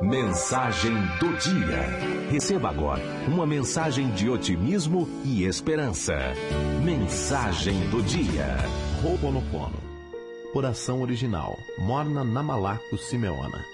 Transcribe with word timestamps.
Mensagem 0.00 0.94
do 1.18 1.36
dia. 1.38 2.30
Receba 2.30 2.70
agora 2.70 3.02
uma 3.26 3.44
mensagem 3.44 4.08
de 4.12 4.30
otimismo 4.30 5.08
e 5.24 5.44
esperança. 5.44 6.14
Mensagem 6.84 7.80
do 7.90 8.00
dia. 8.02 8.56
Ho'oponopono. 9.02 9.76
Oração 10.54 11.02
original. 11.02 11.58
Morna 11.76 12.22
Namalaco 12.22 12.96
Simeona. 12.96 13.64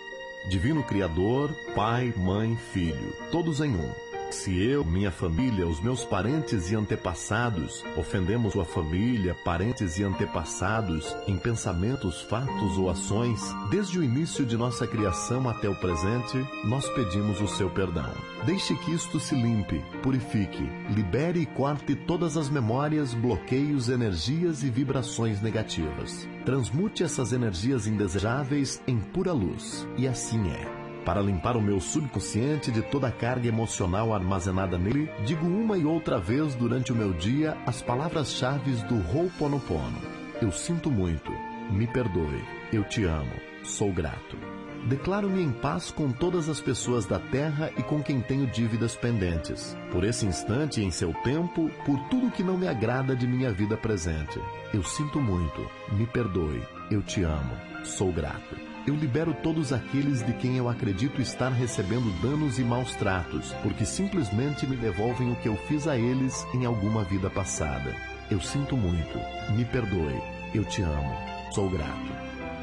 Divino 0.49 0.83
Criador, 0.83 1.51
Pai, 1.75 2.15
Mãe, 2.17 2.57
Filho, 2.73 3.13
todos 3.31 3.61
em 3.61 3.75
um 3.75 4.04
se 4.35 4.63
eu, 4.63 4.85
minha 4.85 5.11
família, 5.11 5.67
os 5.67 5.81
meus 5.81 6.05
parentes 6.05 6.71
e 6.71 6.75
antepassados 6.75 7.85
ofendemos 7.97 8.53
sua 8.53 8.65
família, 8.65 9.35
parentes 9.45 9.97
e 9.99 10.03
antepassados 10.03 11.15
em 11.27 11.37
pensamentos, 11.37 12.21
fatos 12.23 12.77
ou 12.77 12.91
ações, 12.91 13.41
desde 13.71 13.99
o 13.99 14.05
início 14.05 14.45
de 14.45 14.57
nossa 14.57 14.87
criação 14.87 15.49
até 15.49 15.69
o 15.69 15.75
presente, 15.75 16.45
nós 16.65 16.89
pedimos 16.91 17.41
o 17.41 17.49
seu 17.49 17.71
perdão. 17.71 18.11
Deixe 18.45 18.75
que 18.77 18.93
isto 18.93 19.19
se 19.21 19.35
limpe, 19.35 19.83
purifique, 20.03 20.69
libere 20.91 21.41
e 21.41 21.47
corte 21.47 21.95
todas 21.95 22.37
as 22.37 22.51
memórias, 22.51 23.15
bloqueios, 23.15 23.89
energias 23.89 24.63
e 24.63 24.69
vibrações 24.69 25.41
negativas. 25.41 26.29
Transmute 26.45 27.03
essas 27.03 27.33
energias 27.33 27.87
indesejáveis 27.87 28.83
em 28.87 28.99
pura 28.99 29.33
luz. 29.33 29.87
E 29.97 30.07
assim 30.07 30.51
é. 30.51 30.84
Para 31.05 31.21
limpar 31.21 31.55
o 31.57 31.61
meu 31.61 31.81
subconsciente 31.81 32.73
de 32.73 32.81
toda 32.81 33.09
a 33.09 33.13
carga 33.13 33.47
emocional 33.47 34.15
armazenada 34.15 34.79
nele, 34.79 35.11
digo 35.27 35.47
uma 35.47 35.77
e 35.77 35.85
outra 35.85 36.19
vez 36.19 36.55
durante 36.55 36.93
o 36.93 36.97
meu 36.97 37.13
dia 37.13 37.57
as 37.67 37.83
palavras-chave 37.83 38.73
do 38.87 38.97
Ho'oponopono. 38.97 40.01
Eu 40.41 40.51
sinto 40.51 40.91
muito, 40.91 41.31
me 41.71 41.87
perdoe, 41.87 42.43
eu 42.73 42.85
te 42.85 43.05
amo, 43.05 43.35
sou 43.63 43.93
grato. 43.93 44.37
Declaro-me 44.87 45.43
em 45.43 45.51
paz 45.51 45.91
com 45.91 46.11
todas 46.11 46.49
as 46.49 46.61
pessoas 46.61 47.07
da 47.07 47.19
terra 47.19 47.71
e 47.77 47.83
com 47.83 48.03
quem 48.03 48.21
tenho 48.21 48.47
dívidas 48.47 48.95
pendentes. 48.95 49.77
Por 49.91 50.05
esse 50.05 50.27
instante 50.27 50.81
e 50.81 50.85
em 50.85 50.91
seu 50.91 51.13
tempo, 51.23 51.71
por 51.87 51.99
tudo 52.09 52.31
que 52.31 52.43
não 52.43 52.59
me 52.59 52.69
agrada 52.69 53.17
de 53.17 53.27
minha 53.27 53.51
vida 53.51 53.77
presente. 53.77 54.39
Eu 54.75 54.83
sinto 54.83 55.21
muito, 55.21 55.67
me 55.93 56.07
perdoe, 56.07 56.63
eu 56.91 57.03
te 57.03 57.23
amo, 57.23 57.57
sou 57.83 58.13
grato. 58.13 58.74
Eu 58.87 58.95
libero 58.95 59.33
todos 59.33 59.73
aqueles 59.73 60.25
de 60.25 60.35
quem 60.35 60.59
eu 60.59 60.69
acredito 60.69 61.23
estar 61.23 61.49
recebendo 61.49 62.13
danos 62.21 62.59
e 62.59 62.63
maus 62.63 62.95
tratos, 62.95 63.53
porque 63.63 63.87
simplesmente 63.87 64.67
me 64.67 64.77
devolvem 64.77 65.33
o 65.33 65.37
que 65.37 65.49
eu 65.49 65.57
fiz 65.57 65.89
a 65.89 65.97
eles 65.97 66.47
em 66.53 66.67
alguma 66.67 67.03
vida 67.03 67.31
passada. 67.31 67.95
Eu 68.31 68.43
sinto 68.43 68.77
muito. 68.77 69.19
Me 69.55 69.65
perdoe. 69.65 70.21
Eu 70.55 70.65
te 70.67 70.83
amo. 70.83 71.17
Sou 71.51 71.71
grato. 71.71 72.14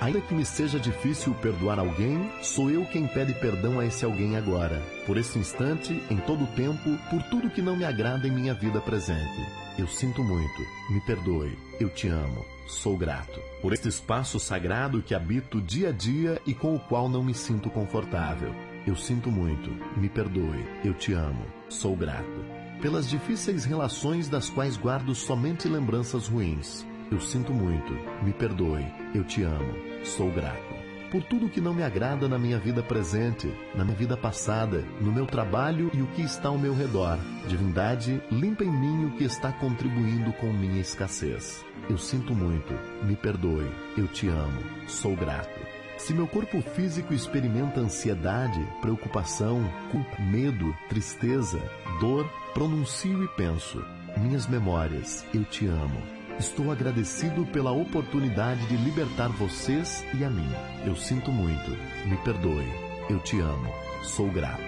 Ainda 0.01 0.19
que 0.19 0.33
me 0.33 0.43
seja 0.43 0.79
difícil 0.79 1.31
perdoar 1.35 1.77
alguém, 1.77 2.27
sou 2.41 2.71
eu 2.71 2.83
quem 2.87 3.05
pede 3.05 3.35
perdão 3.35 3.79
a 3.79 3.85
esse 3.85 4.03
alguém 4.03 4.35
agora, 4.35 4.81
por 5.05 5.15
esse 5.15 5.37
instante, 5.37 5.93
em 6.09 6.17
todo 6.17 6.43
o 6.43 6.47
tempo, 6.47 6.97
por 7.07 7.21
tudo 7.29 7.51
que 7.51 7.61
não 7.61 7.77
me 7.77 7.85
agrada 7.85 8.27
em 8.27 8.31
minha 8.31 8.51
vida 8.51 8.81
presente. 8.81 9.45
Eu 9.77 9.87
sinto 9.87 10.23
muito. 10.23 10.65
Me 10.89 10.99
perdoe. 11.01 11.55
Eu 11.79 11.87
te 11.87 12.07
amo. 12.07 12.43
Sou 12.67 12.97
grato 12.97 13.39
por 13.61 13.73
este 13.73 13.89
espaço 13.89 14.39
sagrado 14.39 15.03
que 15.03 15.13
habito 15.13 15.61
dia 15.61 15.89
a 15.89 15.91
dia 15.91 16.41
e 16.47 16.53
com 16.55 16.73
o 16.73 16.79
qual 16.79 17.07
não 17.07 17.23
me 17.23 17.35
sinto 17.35 17.69
confortável. 17.69 18.55
Eu 18.87 18.95
sinto 18.95 19.29
muito. 19.29 19.69
Me 19.99 20.09
perdoe. 20.09 20.65
Eu 20.83 20.95
te 20.95 21.13
amo. 21.13 21.45
Sou 21.69 21.95
grato. 21.95 22.43
Pelas 22.81 23.07
difíceis 23.07 23.65
relações 23.65 24.27
das 24.27 24.49
quais 24.49 24.77
guardo 24.77 25.13
somente 25.13 25.67
lembranças 25.67 26.27
ruins. 26.27 26.83
Eu 27.11 27.19
sinto 27.19 27.53
muito. 27.53 27.93
Me 28.23 28.33
perdoe. 28.33 28.85
Eu 29.13 29.23
te 29.23 29.43
amo. 29.43 29.90
Sou 30.03 30.31
grato 30.31 30.81
por 31.11 31.21
tudo 31.23 31.49
que 31.49 31.59
não 31.59 31.73
me 31.73 31.83
agrada 31.83 32.27
na 32.29 32.39
minha 32.39 32.57
vida 32.57 32.81
presente, 32.81 33.53
na 33.75 33.83
minha 33.83 33.97
vida 33.97 34.15
passada, 34.15 34.81
no 35.01 35.11
meu 35.11 35.25
trabalho 35.25 35.91
e 35.93 36.01
o 36.01 36.07
que 36.07 36.21
está 36.21 36.47
ao 36.47 36.57
meu 36.57 36.73
redor. 36.73 37.19
Divindade, 37.47 38.21
limpa 38.31 38.63
em 38.63 38.71
mim 38.71 39.05
o 39.05 39.17
que 39.17 39.25
está 39.25 39.51
contribuindo 39.51 40.31
com 40.33 40.53
minha 40.53 40.79
escassez. 40.79 41.65
Eu 41.89 41.97
sinto 41.97 42.33
muito, 42.33 42.73
me 43.03 43.15
perdoe, 43.17 43.69
eu 43.97 44.07
te 44.07 44.29
amo, 44.29 44.61
sou 44.87 45.13
grato. 45.15 45.59
Se 45.97 46.13
meu 46.13 46.25
corpo 46.25 46.61
físico 46.61 47.13
experimenta 47.13 47.81
ansiedade, 47.81 48.65
preocupação, 48.79 49.69
culpa, 49.91 50.21
medo, 50.21 50.73
tristeza, 50.87 51.61
dor, 51.99 52.25
pronuncio 52.53 53.21
e 53.23 53.27
penso: 53.35 53.83
minhas 54.17 54.47
memórias, 54.47 55.25
eu 55.33 55.43
te 55.43 55.67
amo 55.67 56.20
Estou 56.39 56.71
agradecido 56.71 57.45
pela 57.45 57.71
oportunidade 57.71 58.65
de 58.67 58.75
libertar 58.77 59.29
vocês 59.29 60.03
e 60.13 60.23
a 60.23 60.29
mim. 60.29 60.49
Eu 60.85 60.95
sinto 60.95 61.31
muito. 61.31 61.71
Me 62.07 62.17
perdoe. 62.23 62.67
Eu 63.09 63.19
te 63.19 63.39
amo. 63.39 63.71
Sou 64.03 64.29
grato. 64.31 64.61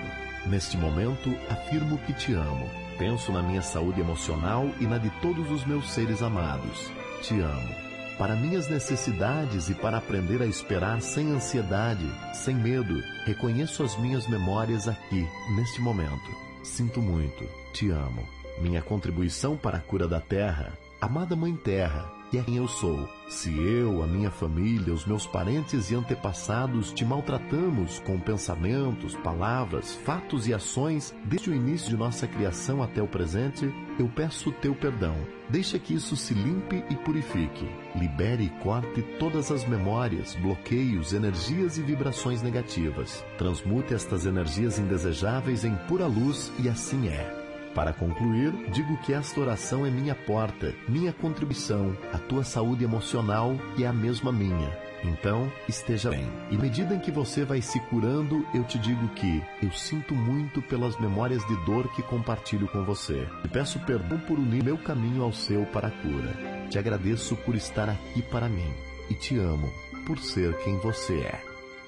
Neste 0.45 0.77
momento, 0.77 1.35
afirmo 1.49 1.97
que 1.99 2.13
te 2.13 2.33
amo. 2.33 2.69
Penso 2.97 3.31
na 3.31 3.41
minha 3.41 3.61
saúde 3.61 4.01
emocional 4.01 4.69
e 4.79 4.85
na 4.85 4.97
de 4.97 5.09
todos 5.21 5.49
os 5.49 5.65
meus 5.65 5.91
seres 5.91 6.21
amados. 6.21 6.91
Te 7.21 7.39
amo. 7.39 7.75
Para 8.17 8.35
minhas 8.35 8.67
necessidades 8.69 9.69
e 9.69 9.73
para 9.73 9.97
aprender 9.97 10.41
a 10.41 10.45
esperar 10.45 11.01
sem 11.01 11.31
ansiedade, 11.31 12.05
sem 12.35 12.55
medo, 12.55 13.01
reconheço 13.25 13.81
as 13.81 13.97
minhas 13.97 14.27
memórias 14.27 14.87
aqui, 14.87 15.27
neste 15.55 15.81
momento. 15.81 16.29
Sinto 16.63 17.01
muito. 17.01 17.43
Te 17.73 17.89
amo. 17.89 18.23
Minha 18.61 18.83
contribuição 18.83 19.57
para 19.57 19.77
a 19.77 19.81
cura 19.81 20.07
da 20.07 20.19
Terra 20.19 20.82
Amada 21.03 21.35
Mãe 21.35 21.53
Terra, 21.53 22.09
que 22.31 22.37
é 22.37 22.43
quem 22.43 22.55
eu 22.55 22.65
sou, 22.65 23.09
se 23.27 23.53
eu, 23.59 24.01
a 24.01 24.07
minha 24.07 24.31
família, 24.31 24.93
os 24.93 25.05
meus 25.05 25.27
parentes 25.27 25.91
e 25.91 25.95
antepassados 25.95 26.93
te 26.93 27.03
maltratamos 27.03 27.99
com 27.99 28.17
pensamentos, 28.17 29.13
palavras, 29.17 29.93
fatos 29.93 30.47
e 30.47 30.53
ações 30.53 31.13
desde 31.25 31.49
o 31.49 31.53
início 31.53 31.89
de 31.89 31.97
nossa 31.97 32.25
criação 32.25 32.81
até 32.81 33.01
o 33.01 33.07
presente, 33.07 33.69
eu 33.99 34.07
peço 34.07 34.47
o 34.47 34.53
teu 34.53 34.73
perdão. 34.73 35.13
Deixa 35.49 35.77
que 35.77 35.93
isso 35.93 36.15
se 36.15 36.33
limpe 36.33 36.81
e 36.89 36.95
purifique. 36.95 37.69
Libere 37.97 38.45
e 38.45 38.63
corte 38.63 39.01
todas 39.19 39.51
as 39.51 39.67
memórias, 39.67 40.35
bloqueios, 40.35 41.11
energias 41.11 41.77
e 41.77 41.81
vibrações 41.81 42.41
negativas. 42.41 43.21
Transmute 43.37 43.93
estas 43.93 44.25
energias 44.25 44.79
indesejáveis 44.79 45.65
em 45.65 45.75
pura 45.85 46.07
luz 46.07 46.49
e 46.59 46.69
assim 46.69 47.09
é. 47.09 47.42
Para 47.73 47.91
concluir, 47.91 48.51
digo 48.71 48.97
que 48.97 49.13
esta 49.13 49.39
oração 49.39 49.85
é 49.85 49.89
minha 49.89 50.13
porta, 50.13 50.73
minha 50.87 51.11
contribuição, 51.11 51.97
a 52.13 52.19
tua 52.19 52.43
saúde 52.43 52.83
emocional 52.83 53.55
e 53.77 53.85
a 53.85 53.91
mesma 53.91 54.31
minha. 54.31 54.71
Então, 55.03 55.51
esteja 55.67 56.11
bem. 56.11 56.31
E 56.49 56.57
medida 56.57 56.95
em 56.95 56.99
que 56.99 57.11
você 57.11 57.43
vai 57.43 57.61
se 57.61 57.79
curando, 57.81 58.45
eu 58.53 58.63
te 58.63 58.77
digo 58.77 59.07
que 59.09 59.43
eu 59.61 59.71
sinto 59.71 60.15
muito 60.15 60.61
pelas 60.61 60.97
memórias 60.99 61.45
de 61.47 61.55
dor 61.65 61.93
que 61.93 62.01
compartilho 62.03 62.67
com 62.67 62.85
você. 62.85 63.27
Te 63.41 63.49
peço 63.49 63.79
perdão 63.79 64.19
por 64.19 64.37
unir 64.37 64.63
meu 64.63 64.77
caminho 64.77 65.23
ao 65.23 65.33
seu 65.33 65.65
para 65.65 65.87
a 65.87 65.91
cura. 65.91 66.67
Te 66.69 66.79
agradeço 66.79 67.35
por 67.37 67.55
estar 67.55 67.89
aqui 67.89 68.21
para 68.21 68.47
mim 68.47 68.71
e 69.09 69.13
te 69.15 69.37
amo 69.37 69.69
por 70.05 70.19
ser 70.19 70.55
quem 70.59 70.77
você 70.77 71.19
é. 71.19 71.41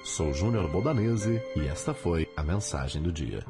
Sou 0.04 0.32
Júnior 0.32 0.68
Bodanese 0.68 1.40
e 1.56 1.66
esta 1.66 1.94
foi 1.94 2.28
a 2.36 2.42
mensagem 2.42 3.02
do 3.02 3.10
dia. 3.10 3.44